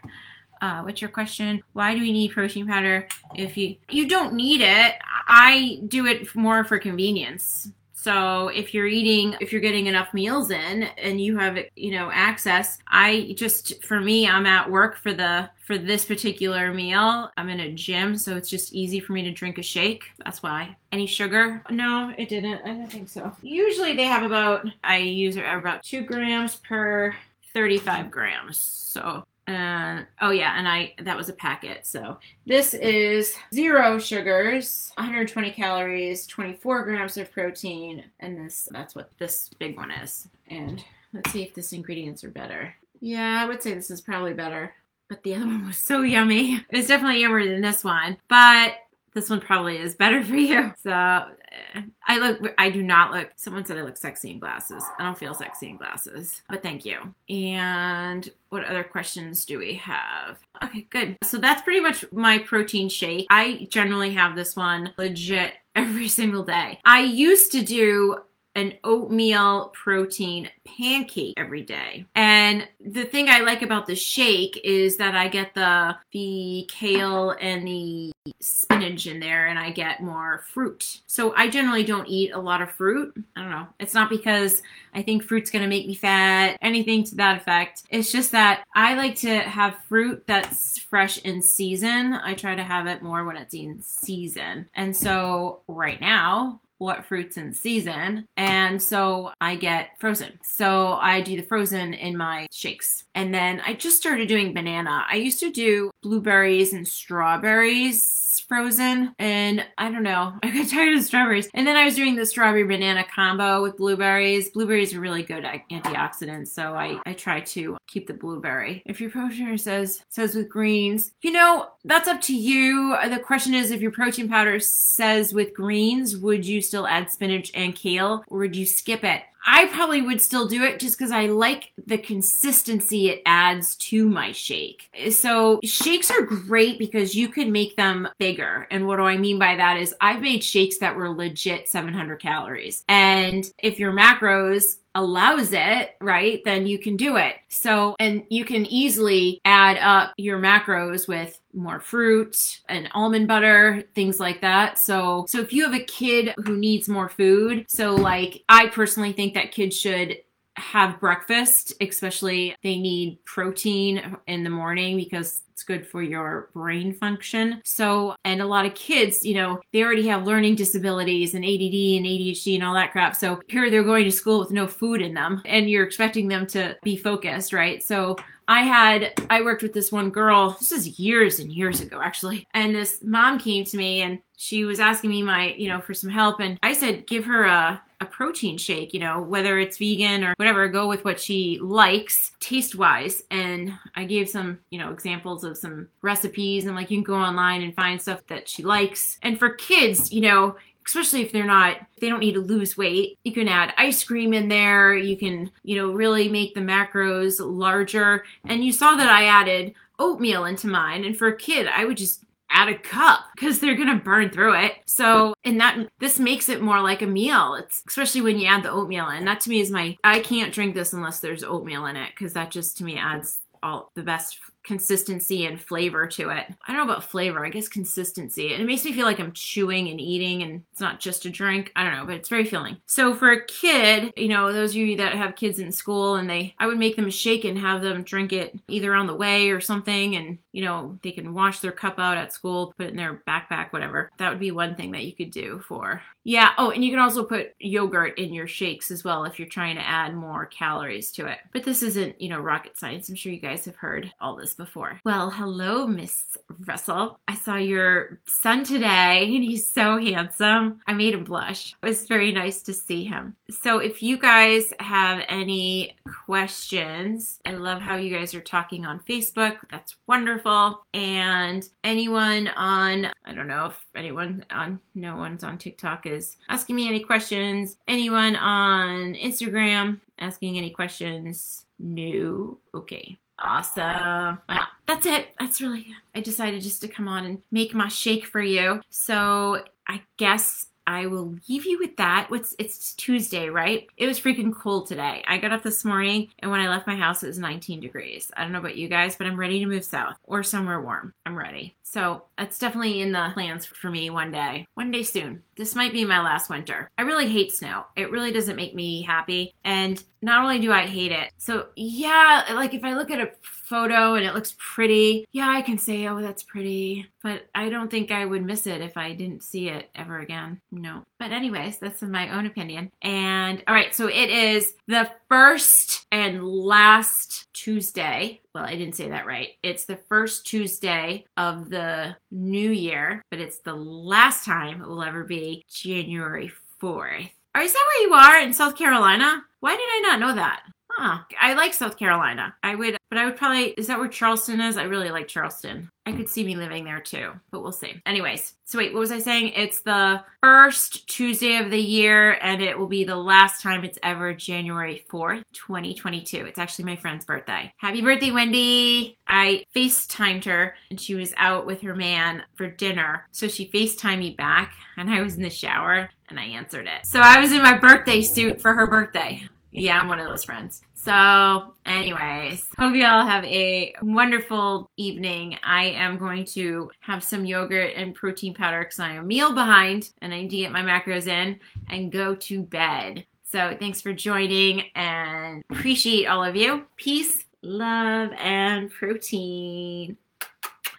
Uh, 0.60 0.82
what's 0.82 1.00
your 1.00 1.10
question? 1.10 1.62
Why 1.72 1.94
do 1.94 2.00
we 2.00 2.12
need 2.12 2.32
protein 2.32 2.66
powder 2.66 3.08
if 3.34 3.56
you 3.56 3.76
you 3.90 4.08
don't 4.08 4.34
need 4.34 4.60
it? 4.60 4.94
I 5.28 5.80
do 5.88 6.06
it 6.06 6.34
more 6.34 6.64
for 6.64 6.78
convenience. 6.78 7.70
So 8.06 8.50
if 8.50 8.72
you're 8.72 8.86
eating, 8.86 9.34
if 9.40 9.50
you're 9.50 9.60
getting 9.60 9.88
enough 9.88 10.14
meals 10.14 10.52
in 10.52 10.84
and 10.84 11.20
you 11.20 11.36
have, 11.38 11.58
you 11.74 11.90
know, 11.90 12.08
access, 12.12 12.78
I 12.86 13.34
just 13.36 13.82
for 13.82 14.00
me, 14.00 14.28
I'm 14.28 14.46
at 14.46 14.70
work 14.70 14.96
for 14.96 15.12
the 15.12 15.50
for 15.64 15.76
this 15.76 16.04
particular 16.04 16.72
meal. 16.72 17.32
I'm 17.36 17.48
in 17.48 17.58
a 17.58 17.72
gym, 17.72 18.16
so 18.16 18.36
it's 18.36 18.48
just 18.48 18.72
easy 18.72 19.00
for 19.00 19.12
me 19.12 19.25
to 19.25 19.32
drink 19.32 19.58
a 19.58 19.62
shake. 19.62 20.04
That's 20.25 20.40
why. 20.40 20.76
Any 20.92 21.08
sugar? 21.08 21.64
No, 21.68 22.14
it 22.16 22.28
didn't. 22.28 22.60
I 22.62 22.75
don't 22.75 22.86
think 22.86 23.08
so. 23.08 23.36
Usually 23.42 23.96
they 23.96 24.04
have 24.04 24.22
about 24.22 24.68
I 24.84 24.98
use 24.98 25.36
about 25.36 25.82
two 25.82 26.02
grams 26.02 26.54
per 26.54 27.12
35 27.54 28.12
grams. 28.12 28.56
So 28.56 29.25
uh, 29.48 30.02
oh 30.20 30.30
yeah, 30.30 30.58
and 30.58 30.66
I 30.66 30.94
that 31.02 31.16
was 31.16 31.28
a 31.28 31.32
packet. 31.32 31.86
So 31.86 32.18
this 32.46 32.74
is 32.74 33.34
zero 33.54 33.98
sugars, 33.98 34.90
120 34.96 35.52
calories, 35.52 36.26
24 36.26 36.84
grams 36.84 37.16
of 37.16 37.30
protein, 37.30 38.04
and 38.20 38.36
this 38.36 38.68
that's 38.72 38.94
what 38.94 39.10
this 39.18 39.50
big 39.58 39.76
one 39.76 39.90
is. 39.90 40.28
And 40.48 40.82
let's 41.12 41.30
see 41.30 41.42
if 41.42 41.54
this 41.54 41.72
ingredients 41.72 42.24
are 42.24 42.30
better. 42.30 42.74
Yeah, 43.00 43.42
I 43.42 43.46
would 43.46 43.62
say 43.62 43.74
this 43.74 43.90
is 43.90 44.00
probably 44.00 44.32
better. 44.32 44.74
But 45.08 45.22
the 45.22 45.36
other 45.36 45.46
one 45.46 45.66
was 45.66 45.76
so 45.76 46.02
yummy. 46.02 46.64
It's 46.70 46.88
definitely 46.88 47.22
yummier 47.22 47.48
than 47.48 47.60
this 47.60 47.84
one. 47.84 48.16
But 48.28 48.74
this 49.16 49.30
one 49.30 49.40
probably 49.40 49.78
is 49.78 49.94
better 49.94 50.23
for 50.25 50.37
you. 50.37 50.73
So 50.82 50.90
eh, 50.92 51.82
I 52.06 52.18
look, 52.18 52.54
I 52.58 52.70
do 52.70 52.82
not 52.82 53.12
look, 53.12 53.30
someone 53.35 53.64
said 53.64 53.78
I 53.78 53.82
look 53.82 53.96
sexy 53.96 54.30
in 54.30 54.38
glasses. 54.38 54.85
I 54.99 55.04
don't 55.04 55.18
feel 55.18 55.35
sexy 55.35 55.70
in 55.70 55.78
glasses, 55.78 56.42
but 56.49 56.62
thank 56.62 56.85
you. 56.85 56.99
And 57.28 58.30
what 58.50 58.64
other 58.64 58.85
questions 58.85 59.46
do 59.46 59.58
we 59.58 59.75
have? 59.75 60.38
Okay, 60.62 60.87
good. 60.90 61.16
So 61.25 61.38
that's 61.38 61.62
pretty 61.62 61.80
much 61.80 62.04
my 62.12 62.38
protein 62.38 62.88
shake. 62.90 63.26
I 63.30 63.66
generally 63.70 64.12
have 64.12 64.37
this 64.37 64.54
one 64.54 64.92
legit 64.99 65.54
every 65.75 66.08
single 66.20 66.44
day. 66.44 66.78
I 66.85 67.00
used 67.00 67.50
to 67.52 67.62
do 67.62 68.18
an 68.56 68.75
oatmeal 68.82 69.68
protein 69.75 70.50
pancake 70.64 71.34
every 71.36 71.62
day. 71.62 72.06
And 72.16 72.66
the 72.84 73.04
thing 73.04 73.28
I 73.28 73.40
like 73.40 73.62
about 73.62 73.86
the 73.86 73.94
shake 73.94 74.60
is 74.64 74.96
that 74.96 75.14
I 75.14 75.28
get 75.28 75.54
the 75.54 75.96
the 76.12 76.68
kale 76.68 77.36
and 77.40 77.66
the 77.66 78.12
spinach 78.40 79.06
in 79.06 79.20
there 79.20 79.46
and 79.46 79.58
I 79.58 79.70
get 79.70 80.02
more 80.02 80.42
fruit. 80.52 81.02
So 81.06 81.34
I 81.36 81.48
generally 81.48 81.84
don't 81.84 82.08
eat 82.08 82.32
a 82.32 82.38
lot 82.38 82.62
of 82.62 82.70
fruit. 82.72 83.14
I 83.36 83.42
don't 83.42 83.50
know. 83.50 83.68
It's 83.78 83.94
not 83.94 84.10
because 84.10 84.62
I 84.94 85.02
think 85.02 85.22
fruit's 85.22 85.50
going 85.50 85.62
to 85.62 85.68
make 85.68 85.86
me 85.86 85.94
fat, 85.94 86.56
anything 86.62 87.04
to 87.04 87.16
that 87.16 87.36
effect. 87.36 87.84
It's 87.90 88.10
just 88.10 88.32
that 88.32 88.64
I 88.75 88.94
like 88.94 89.16
to 89.16 89.40
have 89.40 89.76
fruit 89.88 90.25
that's 90.26 90.78
fresh 90.78 91.18
in 91.18 91.42
season. 91.42 92.14
I 92.14 92.34
try 92.34 92.54
to 92.54 92.64
have 92.64 92.86
it 92.86 93.02
more 93.02 93.25
when 93.25 93.36
it's 93.36 93.54
in 93.54 93.82
season. 93.82 94.68
And 94.75 94.96
so 94.96 95.60
right 95.68 96.00
now, 96.00 96.60
what 96.78 97.04
fruits 97.04 97.37
in 97.37 97.52
season. 97.52 98.26
And 98.37 98.83
so 98.83 99.33
I 99.40 99.56
get 99.56 99.90
frozen. 99.99 100.38
So 100.42 100.95
I 100.95 101.21
do 101.21 101.37
the 101.37 101.42
frozen 101.42 101.95
in 101.95 102.16
my 102.16 102.47
shakes. 102.52 103.04
And 103.14 103.33
then 103.33 103.62
I 103.64 103.75
just 103.75 103.97
started 103.97 104.28
doing 104.28 104.54
banana. 104.54 105.04
I 105.11 105.16
used 105.16 105.40
to 105.40 105.50
do 105.50 105.90
blueberries 106.02 106.73
and 106.73 106.87
strawberries 106.87 108.26
frozen 108.49 109.14
and 109.18 109.64
I 109.78 109.90
don't 109.90 110.02
know. 110.02 110.35
I 110.42 110.50
got 110.50 110.68
tired 110.68 110.97
of 110.97 111.04
strawberries. 111.04 111.49
And 111.54 111.66
then 111.66 111.76
I 111.76 111.85
was 111.85 111.95
doing 111.95 112.16
the 112.16 112.26
strawberry 112.26 112.64
banana 112.64 113.04
combo 113.04 113.62
with 113.62 113.76
blueberries. 113.76 114.50
Blueberries 114.50 114.95
are 114.95 115.00
really 115.00 115.23
good 115.23 115.45
antioxidants, 115.45 116.49
so 116.49 116.75
I, 116.75 117.00
I 117.06 117.12
try 117.12 117.40
to 117.40 117.76
keep 117.87 118.06
the 118.06 118.14
blueberry. 118.14 118.83
If 118.87 119.00
your 119.00 119.11
protein 119.11 119.59
says 119.59 120.02
says 120.09 120.35
with 120.35 120.49
greens, 120.49 121.12
you 121.23 121.33
know, 121.33 121.68
that's 121.85 122.09
up 122.09 122.21
to 122.23 122.35
you. 122.35 122.97
The 123.09 123.18
question 123.18 123.54
is 123.54 123.71
if 123.71 123.80
your 123.80 123.92
protein 123.92 124.28
powder 124.28 124.59
says 124.61 125.33
with 125.33 125.54
greens, 125.54 126.16
would 126.16 126.47
you 126.47 126.61
still 126.66 126.87
add 126.87 127.11
spinach 127.11 127.50
and 127.54 127.75
kale 127.75 128.25
or 128.28 128.38
would 128.38 128.56
you 128.56 128.66
skip 128.66 129.04
it? 129.04 129.23
I 129.49 129.66
probably 129.66 130.02
would 130.02 130.20
still 130.20 130.49
do 130.49 130.64
it 130.64 130.80
just 130.80 130.99
because 130.99 131.12
I 131.12 131.26
like 131.26 131.70
the 131.87 131.99
consistency 131.99 133.11
it 133.11 133.23
adds 133.25 133.76
to 133.76 134.08
my 134.08 134.32
shake. 134.32 134.90
So, 135.12 135.61
shakes 135.62 136.11
are 136.11 136.23
great 136.23 136.80
because 136.80 137.14
you 137.14 137.28
can 137.28 137.52
make 137.52 137.76
them 137.76 138.08
bigger. 138.18 138.66
And 138.73 138.88
what 138.88 138.96
do 138.96 139.04
I 139.04 139.16
mean 139.16 139.38
by 139.38 139.54
that 139.54 139.76
is 139.76 139.94
I've 140.00 140.20
made 140.20 140.42
shakes 140.42 140.78
that 140.78 140.96
were 140.96 141.11
legit 141.11 141.68
700 141.68 142.20
calories. 142.20 142.82
And 142.88 143.49
if 143.58 143.78
your 143.78 143.92
macros 143.92 144.78
allows 144.96 145.52
it, 145.52 145.90
right, 146.00 146.40
then 146.44 146.66
you 146.66 146.78
can 146.78 146.96
do 146.96 147.16
it. 147.16 147.36
So, 147.48 147.94
and 148.00 148.24
you 148.30 148.44
can 148.44 148.66
easily 148.66 149.40
add 149.44 149.76
up 149.78 150.14
your 150.16 150.40
macros 150.40 151.06
with 151.06 151.38
more 151.52 151.80
fruit 151.80 152.60
and 152.68 152.88
almond 152.94 153.28
butter, 153.28 153.84
things 153.94 154.18
like 154.18 154.40
that. 154.40 154.78
So, 154.78 155.26
so 155.28 155.40
if 155.40 155.52
you 155.52 155.64
have 155.64 155.74
a 155.74 155.84
kid 155.84 156.34
who 156.44 156.56
needs 156.56 156.88
more 156.88 157.08
food, 157.08 157.66
so 157.68 157.94
like 157.94 158.42
I 158.48 158.68
personally 158.68 159.12
think 159.12 159.34
that 159.34 159.52
kids 159.52 159.78
should 159.78 160.16
have 160.56 161.00
breakfast, 161.00 161.75
especially 161.80 162.54
they 162.62 162.78
need 162.78 163.22
protein 163.25 164.16
in 164.26 164.42
the 164.42 164.50
morning 164.50 164.96
because 164.96 165.42
it's 165.52 165.62
good 165.62 165.86
for 165.86 166.02
your 166.02 166.50
brain 166.52 166.92
function. 166.92 167.62
So, 167.64 168.14
and 168.25 168.42
a 168.42 168.46
lot 168.46 168.66
of 168.66 168.75
kids, 168.75 169.25
you 169.25 169.34
know, 169.34 169.60
they 169.72 169.82
already 169.82 170.06
have 170.06 170.26
learning 170.26 170.56
disabilities 170.56 171.34
and 171.34 171.44
ADD 171.44 171.96
and 171.96 172.06
ADHD 172.06 172.56
and 172.56 172.64
all 172.64 172.75
that 172.75 172.92
crap. 172.92 173.16
So, 173.16 173.40
here 173.48 173.70
they're 173.70 173.82
going 173.82 174.04
to 174.04 174.12
school 174.12 174.38
with 174.38 174.50
no 174.50 174.66
food 174.66 175.00
in 175.00 175.14
them 175.14 175.40
and 175.46 175.70
you're 175.70 175.86
expecting 175.86 176.28
them 176.28 176.46
to 176.48 176.76
be 176.82 176.96
focused, 176.96 177.52
right? 177.52 177.82
So, 177.82 178.16
I 178.48 178.62
had 178.62 179.12
I 179.28 179.42
worked 179.42 179.62
with 179.62 179.72
this 179.72 179.90
one 179.90 180.10
girl. 180.10 180.56
This 180.60 180.72
is 180.72 181.00
years 181.00 181.40
and 181.40 181.50
years 181.50 181.80
ago 181.80 182.00
actually. 182.00 182.46
And 182.54 182.75
this 182.75 183.02
mom 183.02 183.38
came 183.38 183.64
to 183.64 183.76
me 183.76 184.02
and 184.02 184.20
she 184.36 184.64
was 184.64 184.78
asking 184.78 185.10
me 185.10 185.22
my, 185.22 185.54
you 185.54 185.68
know, 185.68 185.80
for 185.80 185.94
some 185.94 186.10
help 186.10 186.40
and 186.40 186.58
I 186.62 186.72
said 186.72 187.06
give 187.06 187.25
her 187.25 187.44
a 187.44 187.82
a 188.00 188.04
protein 188.04 188.58
shake, 188.58 188.92
you 188.92 189.00
know, 189.00 189.22
whether 189.22 189.58
it's 189.58 189.78
vegan 189.78 190.22
or 190.22 190.34
whatever, 190.36 190.68
go 190.68 190.86
with 190.86 191.04
what 191.04 191.18
she 191.18 191.58
likes 191.62 192.32
taste 192.40 192.74
wise. 192.74 193.22
And 193.30 193.72
I 193.94 194.04
gave 194.04 194.28
some, 194.28 194.58
you 194.70 194.78
know, 194.78 194.90
examples 194.90 195.44
of 195.44 195.56
some 195.56 195.88
recipes 196.02 196.66
and 196.66 196.76
like 196.76 196.90
you 196.90 196.98
can 196.98 197.04
go 197.04 197.14
online 197.14 197.62
and 197.62 197.74
find 197.74 198.00
stuff 198.00 198.20
that 198.28 198.48
she 198.48 198.62
likes. 198.62 199.18
And 199.22 199.38
for 199.38 199.50
kids, 199.50 200.12
you 200.12 200.20
know, 200.20 200.56
especially 200.86 201.22
if 201.22 201.32
they're 201.32 201.44
not 201.44 201.78
they 202.00 202.08
don't 202.08 202.20
need 202.20 202.34
to 202.34 202.40
lose 202.40 202.76
weight 202.76 203.18
you 203.24 203.32
can 203.32 203.48
add 203.48 203.74
ice 203.76 204.04
cream 204.04 204.32
in 204.32 204.48
there 204.48 204.94
you 204.94 205.16
can 205.16 205.50
you 205.64 205.76
know 205.76 205.90
really 205.90 206.28
make 206.28 206.54
the 206.54 206.60
macros 206.60 207.40
larger 207.40 208.24
and 208.44 208.64
you 208.64 208.72
saw 208.72 208.94
that 208.94 209.08
i 209.08 209.24
added 209.24 209.74
oatmeal 209.98 210.44
into 210.44 210.68
mine 210.68 211.04
and 211.04 211.16
for 211.16 211.26
a 211.26 211.36
kid 211.36 211.66
i 211.74 211.84
would 211.84 211.96
just 211.96 212.22
add 212.56 212.68
a 212.68 212.78
cup 212.78 213.20
because 213.34 213.60
they're 213.60 213.76
gonna 213.76 213.96
burn 213.96 214.30
through 214.30 214.54
it. 214.54 214.72
So 214.86 215.34
and 215.44 215.60
that 215.60 215.88
this 216.00 216.18
makes 216.18 216.48
it 216.48 216.62
more 216.62 216.80
like 216.80 217.02
a 217.02 217.06
meal. 217.06 217.54
It's 217.54 217.82
especially 217.86 218.22
when 218.22 218.38
you 218.38 218.46
add 218.46 218.62
the 218.62 218.70
oatmeal 218.70 219.08
in. 219.10 219.26
That 219.26 219.40
to 219.40 219.50
me 219.50 219.60
is 219.60 219.70
my 219.70 219.96
i 220.02 220.20
can't 220.20 220.52
drink 220.52 220.75
this 220.75 220.92
unless 220.92 221.20
there's 221.20 221.44
oatmeal 221.44 221.86
in 221.86 221.96
it 221.96 222.10
because 222.16 222.32
that 222.32 222.50
just 222.50 222.78
to 222.78 222.84
me 222.84 222.96
adds 222.98 223.38
all 223.62 223.90
the 223.94 224.02
best 224.02 224.38
consistency 224.66 225.46
and 225.46 225.61
flavor 225.61 226.06
to 226.06 226.30
it. 226.30 226.46
I 226.66 226.73
don't 226.73 226.76
know 226.76 226.92
about 226.92 227.04
flavor, 227.04 227.46
I 227.46 227.50
guess 227.50 227.68
consistency. 227.68 228.52
And 228.52 228.62
it 228.62 228.66
makes 228.66 228.85
me 228.85 228.92
feel 228.92 229.06
like 229.06 229.20
I'm 229.20 229.32
chewing 229.32 229.88
and 229.88 230.00
eating 230.00 230.42
and 230.42 230.62
it's 230.73 230.80
not 230.80 231.00
just 231.00 231.25
a 231.25 231.30
drink. 231.30 231.73
I 231.76 231.85
don't 231.85 231.94
know, 231.94 232.04
but 232.04 232.16
it's 232.16 232.28
very 232.28 232.44
filling. 232.44 232.76
So 232.87 233.14
for 233.14 233.30
a 233.30 233.46
kid, 233.46 234.12
you 234.16 234.28
know, 234.28 234.52
those 234.52 234.70
of 234.70 234.76
you 234.76 234.96
that 234.96 235.14
have 235.14 235.37
kids 235.37 235.61
in 235.61 235.73
school 235.73 236.16
and 236.16 236.28
they 236.28 236.54
I 236.58 236.66
would 236.66 236.78
make 236.78 236.96
them 236.96 237.06
a 237.06 237.11
shake 237.11 237.44
and 237.44 237.58
have 237.58 237.80
them 237.80 238.02
drink 238.02 238.32
it 238.32 238.58
either 238.68 238.94
on 238.94 239.06
the 239.06 239.14
way 239.14 239.50
or 239.50 239.61
something 239.61 240.16
and 240.16 240.38
you 240.56 240.64
know, 240.64 240.99
they 241.02 241.12
can 241.12 241.35
wash 241.35 241.61
their 241.61 241.70
cup 241.70 241.99
out 241.99 242.16
at 242.16 242.32
school, 242.32 242.73
put 242.78 242.87
it 242.87 242.90
in 242.90 242.96
their 242.96 243.23
backpack, 243.28 243.75
whatever. 243.75 244.11
That 244.16 244.30
would 244.30 244.40
be 244.40 244.52
one 244.52 244.75
thing 244.75 244.90
that 244.92 245.04
you 245.04 245.12
could 245.12 245.30
do 245.30 245.58
for. 245.68 246.00
Yeah, 246.25 246.52
oh, 246.56 246.70
and 246.70 246.82
you 246.82 246.90
can 246.90 246.99
also 246.99 247.23
put 247.23 247.54
yogurt 247.58 248.18
in 248.18 248.32
your 248.32 248.46
shakes 248.46 248.90
as 248.90 249.04
well 249.04 249.25
if 249.25 249.38
you're 249.38 249.49
trying 249.49 249.76
to 249.76 249.87
add 249.87 250.14
more 250.14 250.46
calories 250.46 251.12
to 251.12 251.26
it. 251.26 251.38
But 251.52 251.62
this 251.62 251.82
isn't, 251.82 252.18
you 252.18 252.30
know, 252.30 252.40
rocket 252.40 252.78
science. 252.78 253.08
I'm 253.08 253.14
sure 253.14 253.32
you 253.32 253.38
guys 253.38 253.66
have 253.66 253.76
heard 253.76 254.11
all 254.18 254.35
this 254.35 254.55
before. 254.56 255.00
Well, 255.04 255.30
hello, 255.30 255.86
Miss 255.86 256.36
Russell. 256.66 257.20
I 257.28 257.34
saw 257.34 257.56
your 257.56 258.20
son 258.26 258.64
today 258.64 259.25
and 259.25 259.44
he's 259.44 259.66
so 259.66 259.98
handsome. 259.98 260.80
I 260.86 260.92
made 260.92 261.14
him 261.14 261.25
blush. 261.25 261.75
It 261.82 261.86
was 261.86 262.06
very 262.06 262.32
nice 262.32 262.62
to 262.62 262.72
see 262.72 263.04
him. 263.04 263.36
So, 263.50 263.78
if 263.78 264.02
you 264.02 264.18
guys 264.18 264.72
have 264.80 265.22
any 265.28 265.96
questions, 266.26 267.40
I 267.46 267.52
love 267.52 267.80
how 267.80 267.96
you 267.96 268.14
guys 268.14 268.34
are 268.34 268.40
talking 268.40 268.86
on 268.86 269.00
Facebook. 269.00 269.58
That's 269.70 269.96
wonderful. 270.06 270.84
And 270.94 271.68
anyone 271.84 272.48
on, 272.48 273.10
I 273.25 273.32
don't 273.34 273.48
know 273.48 273.66
if 273.66 273.86
anyone 273.94 274.44
on, 274.50 274.80
no 274.94 275.16
one's 275.16 275.44
on 275.44 275.58
TikTok 275.58 276.06
is 276.06 276.36
asking 276.48 276.76
me 276.76 276.88
any 276.88 277.00
questions. 277.00 277.76
Anyone 277.86 278.36
on 278.36 279.14
Instagram 279.14 280.00
asking 280.18 280.58
any 280.58 280.70
questions? 280.70 281.66
No. 281.78 282.58
Okay. 282.75 283.18
Awesome. 283.38 284.38
Well, 284.49 284.66
that's 284.87 285.07
it. 285.07 285.28
That's 285.38 285.61
really, 285.61 285.95
I 286.14 286.21
decided 286.21 286.62
just 286.62 286.81
to 286.83 286.88
come 286.88 287.09
on 287.09 287.25
and 287.26 287.43
make 287.50 287.75
my 287.75 287.88
shake 287.88 288.25
for 288.25 288.40
you. 288.40 288.81
So 288.88 289.62
I 289.87 290.02
guess 290.16 290.69
I 290.87 291.07
will 291.07 291.35
leave 291.49 291.66
you 291.66 291.78
with 291.78 291.97
that. 291.97 292.28
It's 292.31 292.55
it's 292.59 292.95
Tuesday, 292.95 293.49
right? 293.49 293.87
It 293.97 294.07
was 294.07 294.21
freaking 294.21 294.55
cold 294.55 294.87
today. 294.87 295.25
I 295.26 295.38
got 295.38 295.52
up 295.52 295.62
this 295.62 295.85
morning 295.85 296.28
and 296.38 296.50
when 296.50 296.61
I 296.61 296.69
left 296.69 296.87
my 296.87 296.97
house 296.97 297.23
it 297.23 297.28
was 297.28 297.38
19 297.38 297.81
degrees. 297.81 298.31
I 298.37 298.43
don't 298.43 298.52
know 298.52 298.61
about 298.61 298.76
you 298.76 298.88
guys, 298.88 299.16
but 299.16 299.26
I'm 299.26 299.38
ready 299.38 299.59
to 299.61 299.66
move 299.66 299.85
south 299.85 300.16
or 300.25 300.43
somewhere 300.43 300.81
warm. 300.81 301.12
I'm 301.25 301.37
ready. 301.37 301.76
So 301.83 302.25
that's 302.37 302.59
definitely 302.59 303.00
in 303.00 303.12
the 303.12 303.31
plans 303.33 303.64
for 303.64 303.90
me 303.90 304.11
one 304.11 304.33
day. 304.33 304.66
One 304.75 304.90
day 304.90 305.02
soon. 305.02 305.43
This 305.57 305.75
might 305.75 305.93
be 305.93 306.05
my 306.05 306.21
last 306.21 306.50
winter. 306.50 306.90
I 306.99 307.02
really 307.02 307.28
hate 307.28 307.52
snow. 307.52 307.87
It 307.97 308.11
really 308.11 308.33
doesn't 308.33 308.57
make 308.57 308.75
me 308.75 309.02
happy. 309.02 309.55
And 309.64 310.02
not 310.21 310.43
only 310.43 310.59
do 310.59 310.73
I 310.73 310.87
hate 310.87 311.12
it, 311.12 311.31
so 311.38 311.69
yeah, 311.76 312.45
like 312.52 312.75
if 312.75 312.85
I 312.85 312.95
look 312.95 313.11
at 313.11 313.21
a 313.21 313.31
photo 313.40 314.14
and 314.14 314.26
it 314.26 314.35
looks 314.35 314.57
pretty, 314.59 315.25
yeah, 315.33 315.49
I 315.49 315.62
can 315.62 315.78
say, 315.78 316.07
oh, 316.09 316.21
that's 316.21 316.43
pretty. 316.43 317.07
But 317.23 317.47
I 317.55 317.69
don't 317.69 317.90
think 317.90 318.11
I 318.11 318.25
would 318.25 318.45
miss 318.45 318.66
it 318.66 318.81
if 318.81 318.97
I 318.97 319.12
didn't 319.12 319.45
see 319.45 319.69
it 319.69 319.88
ever 319.95 320.19
again. 320.19 320.61
No. 320.76 321.04
But, 321.18 321.33
anyways, 321.33 321.78
that's 321.78 322.02
my 322.02 322.37
own 322.37 322.45
opinion. 322.45 322.90
And 323.00 323.62
all 323.66 323.75
right, 323.75 323.95
so 323.95 324.09
it 324.09 324.28
is 324.28 324.75
the 324.87 325.11
first 325.28 326.06
and 326.12 326.45
last 326.47 327.47
Tuesday. 327.54 328.42
Well, 328.54 328.64
I 328.64 328.76
didn't 328.76 328.95
say 328.95 329.09
that 329.09 329.26
right. 329.26 329.50
It's 329.62 329.87
the 329.87 329.97
first 329.97 330.47
Tuesday 330.47 331.25
of 331.38 331.71
the 331.71 332.16
new 332.30 332.71
year, 332.71 333.23
but 333.30 333.40
it's 333.40 333.59
the 333.59 333.75
last 333.75 334.45
time 334.45 334.83
it 334.83 334.88
will 334.88 335.02
ever 335.02 335.25
be 335.25 335.64
January 335.71 336.52
4th. 336.83 337.30
Is 337.59 337.73
that 337.73 337.87
where 337.88 338.06
you 338.06 338.12
are 338.12 338.38
in 338.42 338.52
South 338.52 338.76
Carolina? 338.76 339.42
Why 339.61 339.76
did 339.76 339.80
I 339.80 340.00
not 340.02 340.21
know 340.21 340.35
that? 340.35 340.62
Huh. 340.96 341.18
I 341.38 341.52
like 341.52 341.74
South 341.74 341.98
Carolina. 341.98 342.54
I 342.62 342.74
would, 342.74 342.96
but 343.10 343.18
I 343.18 343.26
would 343.26 343.36
probably, 343.36 343.70
is 343.72 343.86
that 343.88 343.98
where 343.98 344.08
Charleston 344.08 344.60
is? 344.60 344.78
I 344.78 344.84
really 344.84 345.10
like 345.10 345.28
Charleston. 345.28 345.90
I 346.06 346.12
could 346.12 346.28
see 346.28 346.42
me 346.42 346.56
living 346.56 346.84
there 346.84 347.00
too, 347.00 347.32
but 347.50 347.62
we'll 347.62 347.72
see. 347.72 348.00
Anyways, 348.06 348.54
so 348.64 348.78
wait, 348.78 348.94
what 348.94 349.00
was 349.00 349.12
I 349.12 349.18
saying? 349.18 349.52
It's 349.54 349.80
the 349.80 350.22
first 350.42 351.06
Tuesday 351.06 351.56
of 351.56 351.70
the 351.70 351.78
year, 351.80 352.38
and 352.40 352.62
it 352.62 352.78
will 352.78 352.86
be 352.86 353.04
the 353.04 353.16
last 353.16 353.60
time 353.60 353.84
it's 353.84 353.98
ever 354.02 354.32
January 354.32 355.04
4th, 355.10 355.42
2022. 355.52 356.46
It's 356.46 356.58
actually 356.58 356.86
my 356.86 356.96
friend's 356.96 357.26
birthday. 357.26 357.70
Happy 357.76 358.00
birthday, 358.00 358.30
Wendy! 358.30 359.18
I 359.26 359.64
FaceTimed 359.74 360.44
her, 360.44 360.76
and 360.90 360.98
she 360.98 361.14
was 361.14 361.34
out 361.36 361.66
with 361.66 361.82
her 361.82 361.94
man 361.94 362.42
for 362.54 362.70
dinner. 362.70 363.26
So 363.32 363.48
she 363.48 363.68
FaceTimed 363.68 364.18
me 364.18 364.30
back, 364.30 364.72
and 364.96 365.10
I 365.10 365.20
was 365.20 365.34
in 365.34 365.42
the 365.42 365.50
shower, 365.50 366.08
and 366.30 366.40
I 366.40 366.44
answered 366.44 366.86
it. 366.86 367.04
So 367.04 367.20
I 367.20 367.38
was 367.38 367.52
in 367.52 367.62
my 367.62 367.76
birthday 367.76 368.22
suit 368.22 368.62
for 368.62 368.72
her 368.72 368.86
birthday. 368.86 369.46
Yeah, 369.76 370.00
I'm 370.00 370.09
one 370.09 370.18
of 370.18 370.26
those 370.26 370.45
friends. 370.45 370.80
So, 370.95 371.75
anyways, 371.85 372.66
hope 372.78 372.95
you 372.95 373.04
all 373.04 373.26
have 373.26 373.45
a 373.45 373.95
wonderful 374.02 374.90
evening. 374.97 375.59
I 375.62 375.85
am 375.85 376.16
going 376.16 376.45
to 376.47 376.90
have 377.00 377.23
some 377.23 377.45
yogurt 377.45 377.92
and 377.95 378.14
protein 378.14 378.54
powder 378.54 378.80
because 378.80 378.99
I 378.99 379.11
am 379.11 379.25
a 379.25 379.26
meal 379.26 379.52
behind 379.52 380.11
and 380.23 380.33
I 380.33 380.40
need 380.40 380.50
to 380.50 380.56
get 380.56 380.73
my 380.73 380.83
macros 380.83 381.26
in 381.26 381.61
and 381.90 382.11
go 382.11 382.35
to 382.35 382.62
bed. 382.62 383.26
So, 383.45 383.76
thanks 383.78 384.00
for 384.00 384.12
joining 384.12 384.85
and 384.97 385.62
appreciate 385.71 386.26
all 386.26 386.42
of 386.42 386.56
you. 386.56 386.87
Peace, 386.97 387.45
love, 387.62 388.30
and 388.38 388.90
protein. 388.90 390.16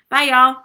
Bye, 0.10 0.24
y'all. 0.24 0.58